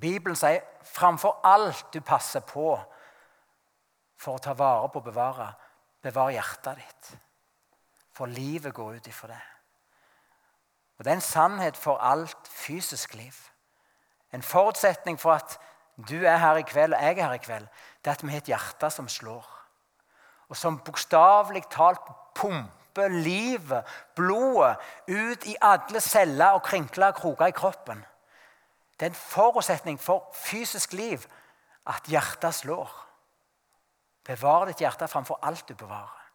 [0.00, 2.80] Bibelen sier 'framfor alt du passer på
[4.16, 5.54] for å ta vare på og bevare,
[6.02, 7.16] bevar hjertet ditt'.
[8.12, 9.59] For livet går ut ifra det.
[11.00, 13.32] Og Det er en sannhet for alt fysisk liv.
[14.32, 15.58] En forutsetning for at
[16.08, 17.66] du er her i kveld og jeg er her i kveld,
[18.04, 19.46] det er at vi har et hjerte som slår.
[20.48, 22.00] Og som bokstavelig talt
[22.34, 23.84] pumper livet,
[24.14, 24.76] blodet,
[25.08, 28.04] ut i alle celler og krinkler og kroker i kroppen.
[29.00, 31.24] Det er en forutsetning for fysisk liv
[31.86, 32.92] at hjertet slår.
[34.24, 36.30] Bevar ditt hjerte framfor alt du bevarer.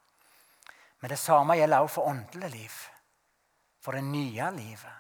[1.02, 2.95] Men det samme gjelder også for åndelig liv
[3.86, 4.94] for det nye livet,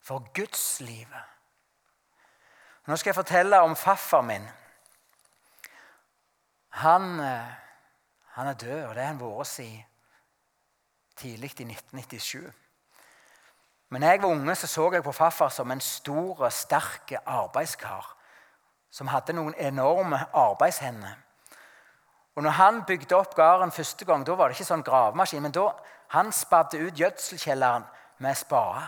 [0.00, 1.22] for Guds livet.
[2.86, 4.44] Nå skal jeg fortelle om farfar min.
[6.68, 7.54] Han, eh,
[8.36, 9.82] han, er død, og det har han vært siden
[11.16, 12.52] tidlig i 1997.
[13.88, 18.14] Men da jeg var unge, så, så jeg på farfar som en stor, sterk arbeidskar
[18.90, 21.18] som hadde noen enorme arbeidshender.
[22.34, 25.54] Og når han bygde opp gården første gang, da var det ikke sånn gravemaskin, men
[25.54, 25.68] da
[26.14, 27.86] han spadde ut gjødselkjelleren
[28.18, 28.84] med spade.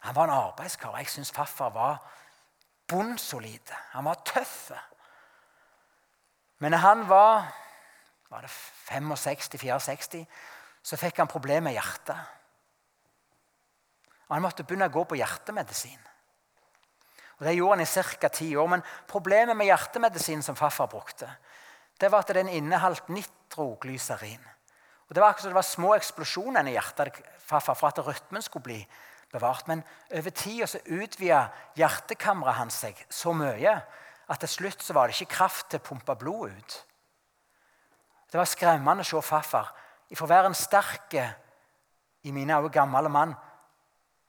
[0.00, 0.96] Han var en arbeidskar.
[0.96, 1.98] Jeg syns farfar var
[2.88, 3.72] bunnsolid.
[3.92, 4.70] Han var tøff.
[6.58, 7.46] Men når han var,
[8.30, 10.24] var det 65-64,
[10.82, 12.20] så fikk han problemer med hjertet.
[14.28, 15.98] Og Han måtte begynne å gå på hjertemedisin.
[17.38, 18.28] Og Det gjorde han i ca.
[18.28, 18.68] ti år.
[18.68, 21.30] Men problemet med hjertemedisin som farfar brukte,
[22.00, 24.44] det var at den inneholdt nitroglyserin.
[25.10, 28.62] Og Det var akkurat som det var små eksplosjoner i hjertet for at rytmen skulle
[28.62, 28.78] bli
[29.32, 29.66] bevart.
[29.66, 29.82] Men
[30.14, 33.74] over tid så utvida hjertekammeret hans seg så mye
[34.30, 36.78] at til slutt så var det ikke kraft til å pumpe blod ut.
[38.30, 39.74] Det var skremmende å se farfar.
[40.14, 41.18] For å være en sterk,
[42.22, 43.34] i mine øyne gammel mann,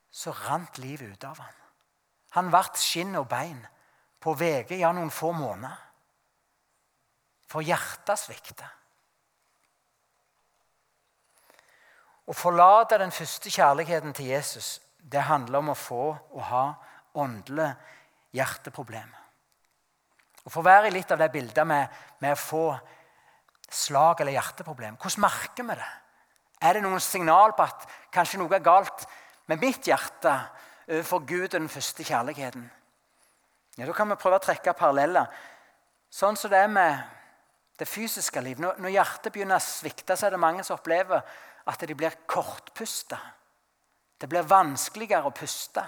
[0.10, 1.58] så rant livet ut av ham.
[2.40, 3.60] Han ble skinn og bein
[4.22, 5.78] på VG ja, noen få måneder.
[7.52, 8.70] For hjertet svikta.
[12.32, 14.78] Å forlate den første kjærligheten til Jesus
[15.12, 16.66] det handler om å få og ha
[17.20, 17.74] åndelige
[18.38, 19.18] hjerteproblemer.
[20.48, 21.90] Å være i litt av det bildet med,
[22.24, 22.66] med, å få
[23.72, 25.90] slag eller hjerteproblem, hvordan merker vi det?
[26.62, 29.06] Er det noen signal på at kanskje noe er galt
[29.50, 30.34] med mitt hjerte
[30.88, 32.64] overfor Gud og den første kjærligheten?
[33.78, 35.28] Ja, Da kan vi prøve å trekke paralleller.
[36.12, 37.02] Sånn som det er med
[37.80, 38.60] det fysiske liv.
[38.62, 41.24] Når hjertet begynner å svikte, så er det mange som opplever
[41.66, 43.20] at de blir kortpusta.
[44.18, 45.84] Det blir vanskeligere å puste.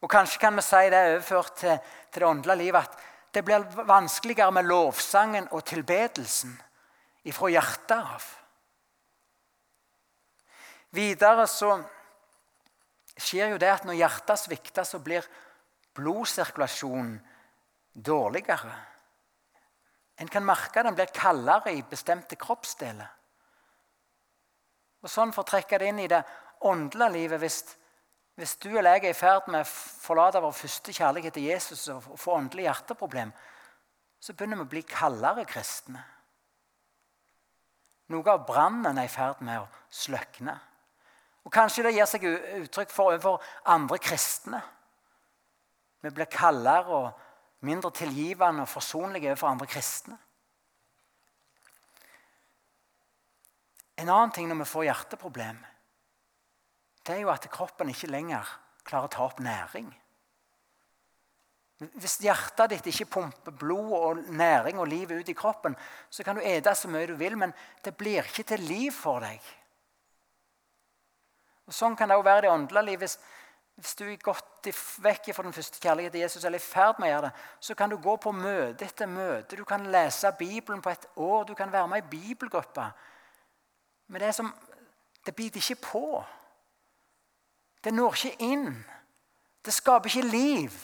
[0.00, 1.78] Og Kanskje kan vi si det overført til,
[2.10, 6.56] til det åndelige livet at det blir vanskeligere med lovsangen og tilbedelsen
[7.28, 8.24] ifra hjertet av.
[10.96, 11.76] Videre så
[13.20, 15.26] skjer jo det at når hjertet svikter, så blir
[15.94, 17.18] blodsirkulasjonen
[17.94, 18.74] dårligere.
[20.20, 23.19] En kan merke den blir kaldere i bestemte kroppsdeler.
[25.00, 26.22] Og sånn For å trekke det inn i det
[26.68, 27.60] åndelige livet hvis,
[28.36, 31.86] hvis du eller jeg er i ferd med å forlate vår første kjærlighet til Jesus
[31.92, 33.32] og få åndelig hjerteproblem,
[34.20, 36.02] så begynner vi å bli kaldere kristne.
[38.10, 40.56] Noe av brannen er i ferd med å sløkne.
[41.46, 43.40] Og Kanskje det gir seg uttrykk for overfor
[43.72, 44.60] andre kristne.
[46.00, 50.18] Vi blir kaldere og mindre tilgivende og forsonlige overfor andre kristne.
[54.00, 55.58] En annen ting når vi får hjerteproblem,
[57.04, 58.48] det er jo at kroppen ikke lenger
[58.86, 59.88] klarer å ta opp næring.
[61.96, 65.76] Hvis hjertet ditt ikke pumper blod og næring og liv ut i kroppen,
[66.12, 69.24] så kan du ete så mye du vil, men det blir ikke til liv for
[69.24, 69.40] deg.
[71.70, 73.06] Og Sånn kan det jo være i det åndelige livet.
[73.06, 73.16] Hvis,
[73.80, 74.68] hvis, du er gått
[75.00, 77.46] vekk fra den første kjærligheten til Jesus, eller er i ferd med å gjøre det,
[77.64, 79.56] så kan du gå på møte etter møte.
[79.56, 81.46] Du kan lese Bibelen på et år.
[81.48, 82.90] Du kan være med i bibelgruppa.
[84.10, 84.50] Men det, som,
[85.26, 86.04] det biter ikke på.
[87.84, 88.68] Det når ikke inn.
[89.64, 90.76] Det skaper ikke liv.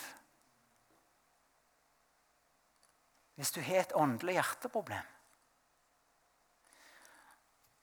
[3.36, 5.12] Hvis du har et åndelig hjerteproblem.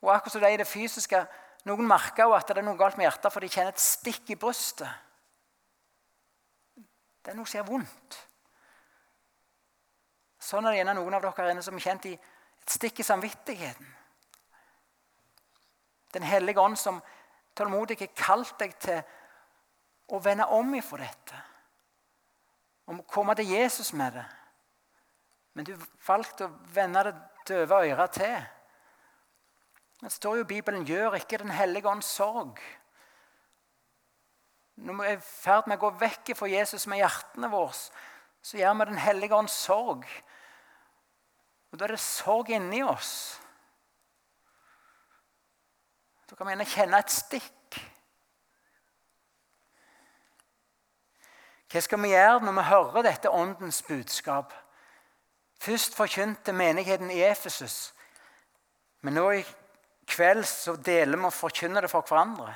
[0.04, 1.26] Og akkurat som det er i det fysiske,
[1.64, 4.34] Noen merker jo at det er noe galt med hjertet, for de kjenner et stikk
[4.34, 4.90] i brystet.
[7.24, 8.18] Det er noe som gjør vondt.
[10.44, 13.94] Sånn er det gjerne noen av dere inne som har kjent et stikk i samvittigheten.
[16.14, 17.02] Den hellige ånd som
[17.58, 19.02] tålmodig har kalt deg til
[20.14, 21.42] å vende om ifra dette.
[22.86, 24.26] Om å komme til Jesus med det.
[25.54, 25.74] Men du
[26.08, 27.16] valgte å vende det
[27.48, 28.38] døve øret til.
[30.04, 32.60] Det står jo i Bibelen 'gjør ikke Den hellige ånds sorg'.
[34.76, 37.74] Når vi er i ferd med å gå vekk fra Jesus med hjertene våre,
[38.42, 40.06] så gjør vi Den hellige ånds sorg.
[41.72, 43.40] Og Da er det sorg inni oss.
[46.34, 47.78] Vi gjerne kjenne et stikk.
[51.70, 54.54] Hva skal vi gjøre når vi hører dette åndens budskap?
[55.62, 57.94] Først forkynte menigheten i Efesus,
[59.02, 59.46] men nå i
[60.10, 62.52] kveld så deler vi og forkynner det for hverandre.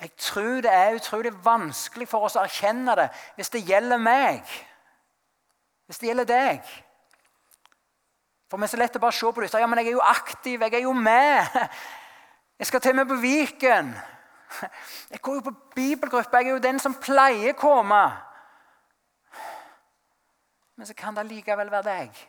[0.00, 4.42] Jeg tror det er utrolig vanskelig for oss å erkjenne det hvis det gjelder meg.
[5.88, 6.74] Hvis det gjelder deg.
[8.50, 9.52] For vi er så lett å bare se på det.
[9.58, 11.46] Ja, men jeg er jo aktiv, jeg er jo med.
[12.54, 13.88] Jeg skal til og med på Viken.
[15.10, 16.38] Jeg går jo på bibelgruppe.
[16.38, 18.02] Jeg er jo den som pleier å komme.
[20.76, 22.20] Men så kan det likevel være deg.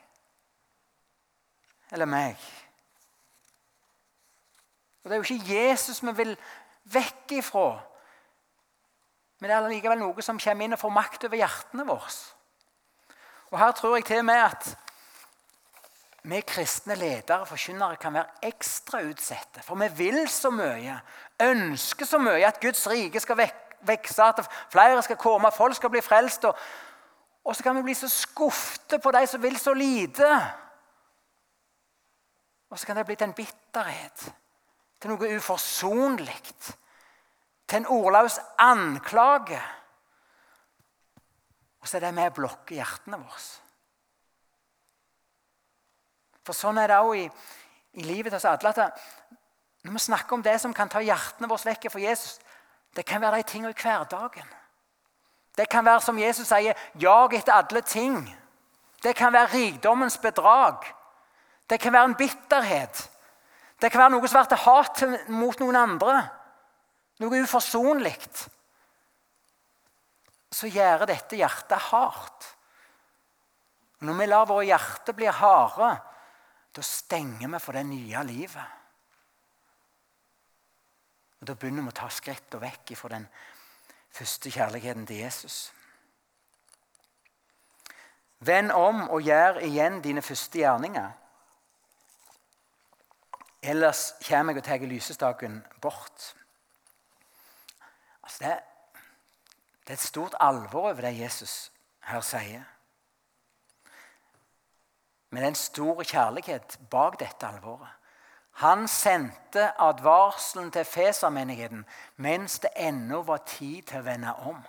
[1.94, 2.42] Eller meg.
[5.04, 6.34] Og Det er jo ikke Jesus vi vil
[6.90, 7.68] vekk ifra.
[9.40, 12.14] Men det er likevel noe som kommer inn og får makt over hjertene våre.
[13.52, 14.72] Og Her tror jeg til og med at
[16.30, 19.62] vi kristne ledere og forkynnere kan være ekstra utsatte.
[19.64, 20.98] For vi vil så mye,
[21.42, 23.44] ønsker så mye at Guds rike skal
[23.86, 24.42] vokse, at
[24.74, 26.46] flere skal komme, folk skal bli frelst.
[26.50, 26.56] Og,
[27.46, 30.32] og så kan vi bli så skuffet på de som vil så lite.
[32.70, 34.32] Og så kan det bli til en bitterhet
[35.02, 36.40] til noe uforsonlig,
[37.68, 39.60] til en ordløs anklage.
[41.82, 43.44] Og så er det med å blokke hjertene våre.
[46.46, 47.26] For sånn er det òg i,
[47.98, 48.70] i, livet til oss alle.
[48.70, 49.02] at
[49.84, 52.38] Når vi snakker om det som kan ta hjertene våre vekk fra Jesus,
[52.96, 54.54] det kan være de tingene i hverdagen.
[55.58, 58.20] Det kan være som Jesus sier, jag etter alle ting.
[59.04, 60.84] Det kan være rikdommens bedrag.
[61.70, 63.10] Det kan være en bitterhet.
[63.82, 66.18] Det kan være noe som blir til hat mot noen andre.
[67.24, 68.18] Noe uforsonlig.
[70.52, 72.52] Så gjør dette hjertet hardt.
[74.06, 75.96] Når vi lar våre hjerter bli harde,
[76.76, 78.66] da stenger vi for det nye livet.
[81.40, 83.28] Og Da begynner vi å ta skrittene vekk fra den
[84.12, 85.72] første kjærligheten til Jesus.
[88.40, 91.12] Vend om og gjør igjen dine første gjerninger.
[93.66, 96.36] Ellers kommer jeg og tar lysestaken bort.
[98.24, 98.60] Altså det,
[99.86, 101.72] det, er et stort alvor over det Jesus
[102.10, 102.75] her sier.
[105.36, 107.90] Men det er en stor kjærlighet bak dette alvoret.
[108.64, 111.82] Han sendte advarselen til Fesermenigheten
[112.24, 114.64] mens det ennå var tid til å vende om.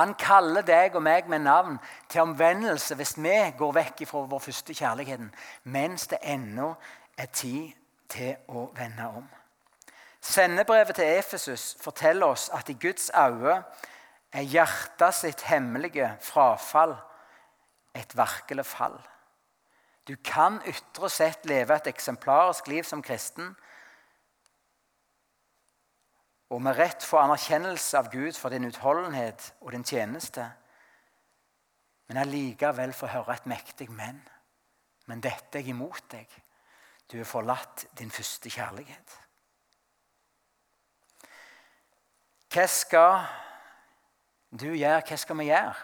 [0.00, 1.78] Han kaller deg og meg med navn
[2.10, 5.30] til omvendelse hvis vi går vekk fra vår første kjærlighet,
[5.62, 6.74] mens det ennå
[7.14, 7.70] er tid
[8.10, 9.32] til å vende om.
[10.20, 13.60] Sendebrevet til Efesus forteller oss at i Guds øye
[14.32, 16.98] er hjertet sitt hemmelige frafall
[17.94, 18.98] et virkelig fall.
[20.06, 23.56] Du kan ytre sett leve et eksemplarisk liv som kristen,
[26.50, 30.46] og med rett få anerkjennelse av Gud for din utholdenhet og din tjeneste,
[32.06, 34.20] men allikevel få høre et mektig men.
[35.10, 36.30] Men dette er imot deg.
[37.10, 39.18] Du har forlatt din første kjærlighet.
[42.54, 43.26] Hva skal
[44.54, 45.02] du gjøre?
[45.02, 45.74] Hva skal vi gjøre?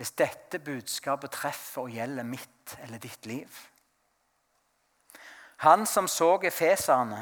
[0.00, 3.56] Hvis dette budskapet treffer og gjelder mitt eller ditt liv.
[5.60, 7.18] Han som så efeserne,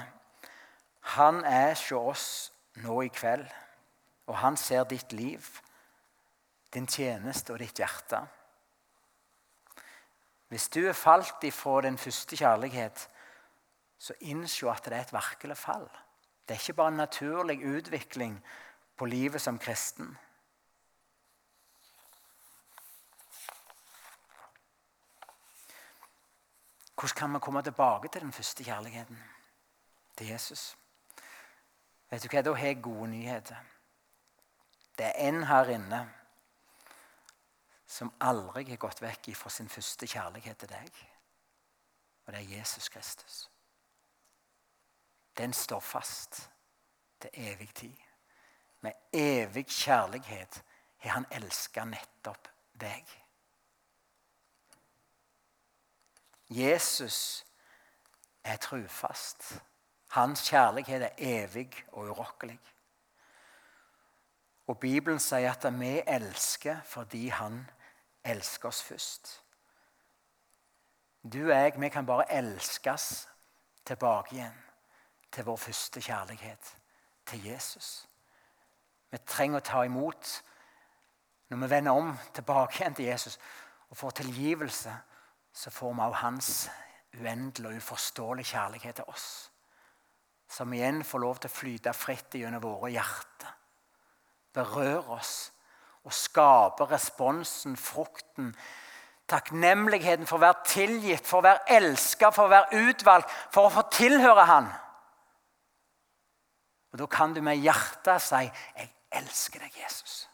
[1.18, 2.26] han er hos oss
[2.84, 3.48] nå i kveld.
[4.30, 5.42] Og han ser ditt liv,
[6.70, 8.20] din tjeneste og ditt hjerte.
[10.52, 13.08] Hvis du er falt ifra den første kjærlighet,
[13.98, 15.88] så innsjå at det er et virkelig fall.
[16.46, 18.38] Det er ikke bare en naturlig utvikling
[18.96, 20.14] på livet som kristen.
[26.99, 29.18] Hvordan kan vi komme tilbake til den første kjærligheten?
[30.16, 30.78] Til Jesus.
[32.11, 33.57] Vet du hva, Da har jeg gode nyheter.
[34.99, 36.01] Det er en her inne
[37.86, 40.90] som aldri har gått vekk fra sin første kjærlighet til deg.
[42.26, 43.51] Og det er Jesus Kristus.
[45.38, 46.51] Den står fast
[47.20, 47.96] til evig tid.
[48.80, 50.64] Med evig kjærlighet
[50.99, 53.27] har han elska nettopp deg.
[56.49, 57.46] Jesus
[58.44, 59.62] er trufast.
[60.09, 62.61] Hans kjærlighet er evig og urokkelig.
[64.66, 67.70] Og Bibelen sier at vi elsker fordi han
[68.24, 69.42] elsker oss først.
[71.32, 73.28] Du og jeg, vi kan bare elskes
[73.86, 74.59] tilbake igjen
[75.32, 76.76] til vår første kjærlighet,
[77.26, 78.09] til Jesus.
[79.11, 80.42] Vi trenger å ta imot
[81.49, 83.38] når vi vender om tilbake igjen til Jesus
[83.88, 84.92] og får tilgivelse,
[85.59, 86.50] så får vi også hans
[87.18, 89.28] uendelig og uforståelig kjærlighet til oss
[90.48, 93.54] som igjen får lov til å flyte fritt gjennom våre hjerter.
[94.56, 95.50] Berøre oss
[96.09, 98.54] og skape responsen, frukten,
[99.28, 103.74] takknemligheten for å være tilgitt, for å være elsket, for å være utvalgt, for å
[103.74, 104.70] få tilhøre Han.
[106.92, 110.27] Og Da kan du med hjertet si 'Jeg elsker deg, Jesus'.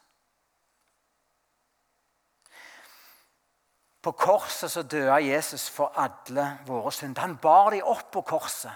[4.05, 7.21] På korset så døde Jesus for alle våre synder.
[7.25, 8.73] Han bar de opp på korset.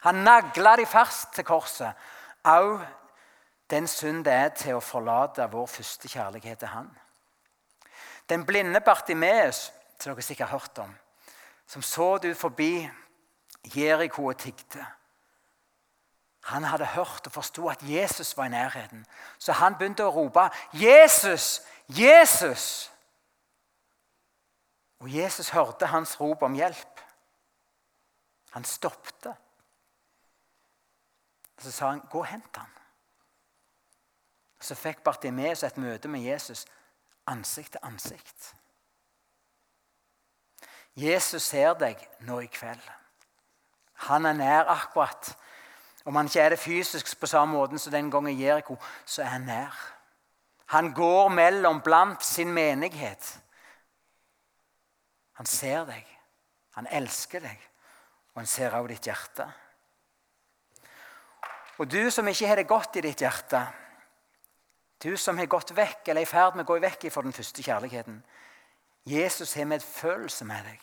[0.00, 1.92] Han nagla de fast til korset.
[2.44, 2.78] Au
[3.70, 6.90] den synd det er til å forlate vår første kjærlighet til Han.
[8.28, 10.94] Den blinde Bartimeus, som dere sikkert har hørt om,
[11.66, 12.88] som så det ut forbi
[13.74, 14.86] Jeriko og tigde.
[16.46, 19.06] Han hadde hørt og forsto at Jesus var i nærheten,
[19.38, 21.62] så han begynte å rope 'Jesus!
[21.88, 22.95] Jesus!'
[24.98, 27.00] Og Jesus hørte hans rop om hjelp.
[28.50, 29.26] Han stoppet.
[31.56, 32.70] Og Så sa han, 'Gå og hent ham.'
[34.60, 36.66] Så fikk Bartimeus et møte med Jesus
[37.26, 38.54] ansikt til ansikt.
[40.96, 42.80] Jesus ser deg nå i kveld.
[43.92, 45.36] Han er nær akkurat.
[46.04, 49.22] Om han ikke er det fysisk på samme måte som den gangen i Jeriko, så
[49.22, 49.74] er han nær.
[50.66, 53.40] Han går mellom blant sin menighet.
[55.36, 56.06] Han ser deg,
[56.76, 57.64] han elsker deg,
[58.34, 59.46] og han ser også ditt hjerte.
[61.76, 63.60] Og du som ikke har det godt i ditt hjerte,
[65.02, 67.36] du som har gått vekk eller er i ferd med å gå vekk fra den
[67.36, 68.22] første kjærligheten
[69.06, 70.80] Jesus har medfølelse med deg.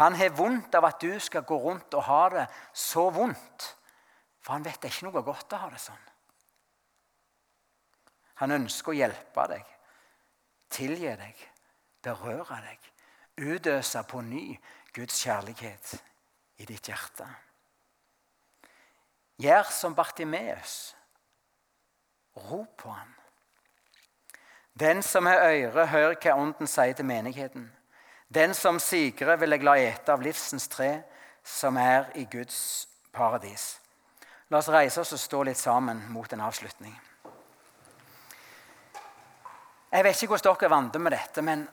[0.00, 3.66] Han har vondt av at du skal gå rundt og ha det så vondt.
[4.40, 6.06] For han vet det er ikke noe godt å ha det sånn.
[8.40, 9.72] Han ønsker å hjelpe deg,
[10.72, 11.42] tilgi deg,
[12.02, 12.89] berøre deg,
[13.38, 14.58] utøse på ny
[14.94, 15.94] Guds kjærlighet
[16.58, 17.26] i ditt hjerte.
[19.40, 20.94] Gjør som Bartimeus.
[22.36, 23.14] Rop på ham.
[24.80, 27.66] Den som har øre, hør hva Ånden sier til menigheten.
[28.34, 31.02] Den som sigrer, vil jeg la ete av livsens tre,
[31.44, 33.80] som er i Guds paradis.
[34.50, 36.94] La oss reise oss og stå litt sammen mot en avslutning.
[39.90, 41.66] Jeg vet ikke hvordan dere vandrer med dette, men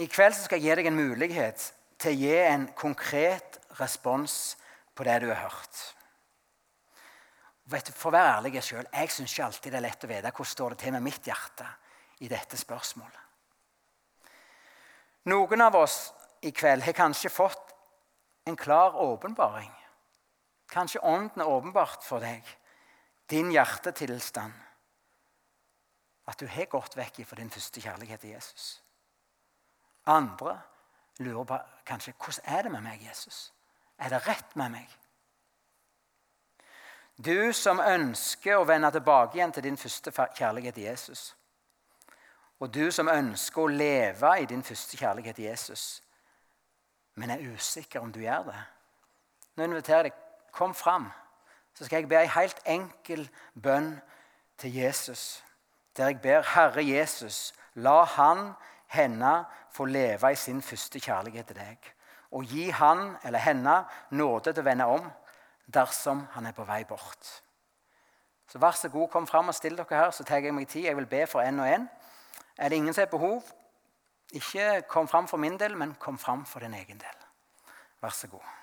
[0.00, 1.64] i kveld skal jeg gi deg en mulighet
[2.00, 4.56] til å gi en konkret respons
[4.96, 5.80] på det du har hørt.
[7.70, 10.32] Du, for å være ærlig selv, jeg syns ikke alltid det er lett å vite
[10.32, 11.68] hvordan står det til med mitt hjerte
[12.24, 13.20] i dette spørsmålet.
[15.30, 15.98] Noen av oss
[16.48, 17.76] i kveld har kanskje fått
[18.48, 19.70] en klar åpenbaring.
[20.72, 22.46] Kanskje Ånden er åpenbart for deg,
[23.28, 24.56] din hjertetilstand.
[26.30, 28.78] At du har gått vekk fra din første kjærlighet til Jesus.
[30.06, 30.60] Andre
[31.18, 33.52] lurer på kanskje hvordan er det med meg, Jesus?
[33.98, 34.96] Er det rett med meg?
[37.24, 41.34] Du som ønsker å vende tilbake igjen til din første kjærlighet til Jesus.
[42.60, 46.02] Og du som ønsker å leve i din første kjærlighet til Jesus,
[47.14, 48.60] men er usikker om du gjør det.
[49.56, 51.10] Nå inviterer jeg deg, kom fram.
[51.74, 53.94] Så skal jeg be en helt enkel bønn
[54.58, 55.44] til Jesus.
[55.96, 58.52] Der jeg ber Herre Jesus, la han,
[58.92, 61.92] henne, få leve i sin første kjærlighet til deg.
[62.30, 63.76] Og gi han eller henne
[64.10, 65.06] nåde til å vende om
[65.70, 67.30] dersom han er på vei bort.
[68.50, 70.88] Så vær så god, kom fram og still dere her, så tar jeg meg tid.
[70.88, 71.88] Jeg vil be for en og en.
[72.58, 73.44] Er det ingen som har behov,
[74.34, 77.26] ikke kom fram for min del, men kom fram for din egen del.
[78.02, 78.59] Vær så god.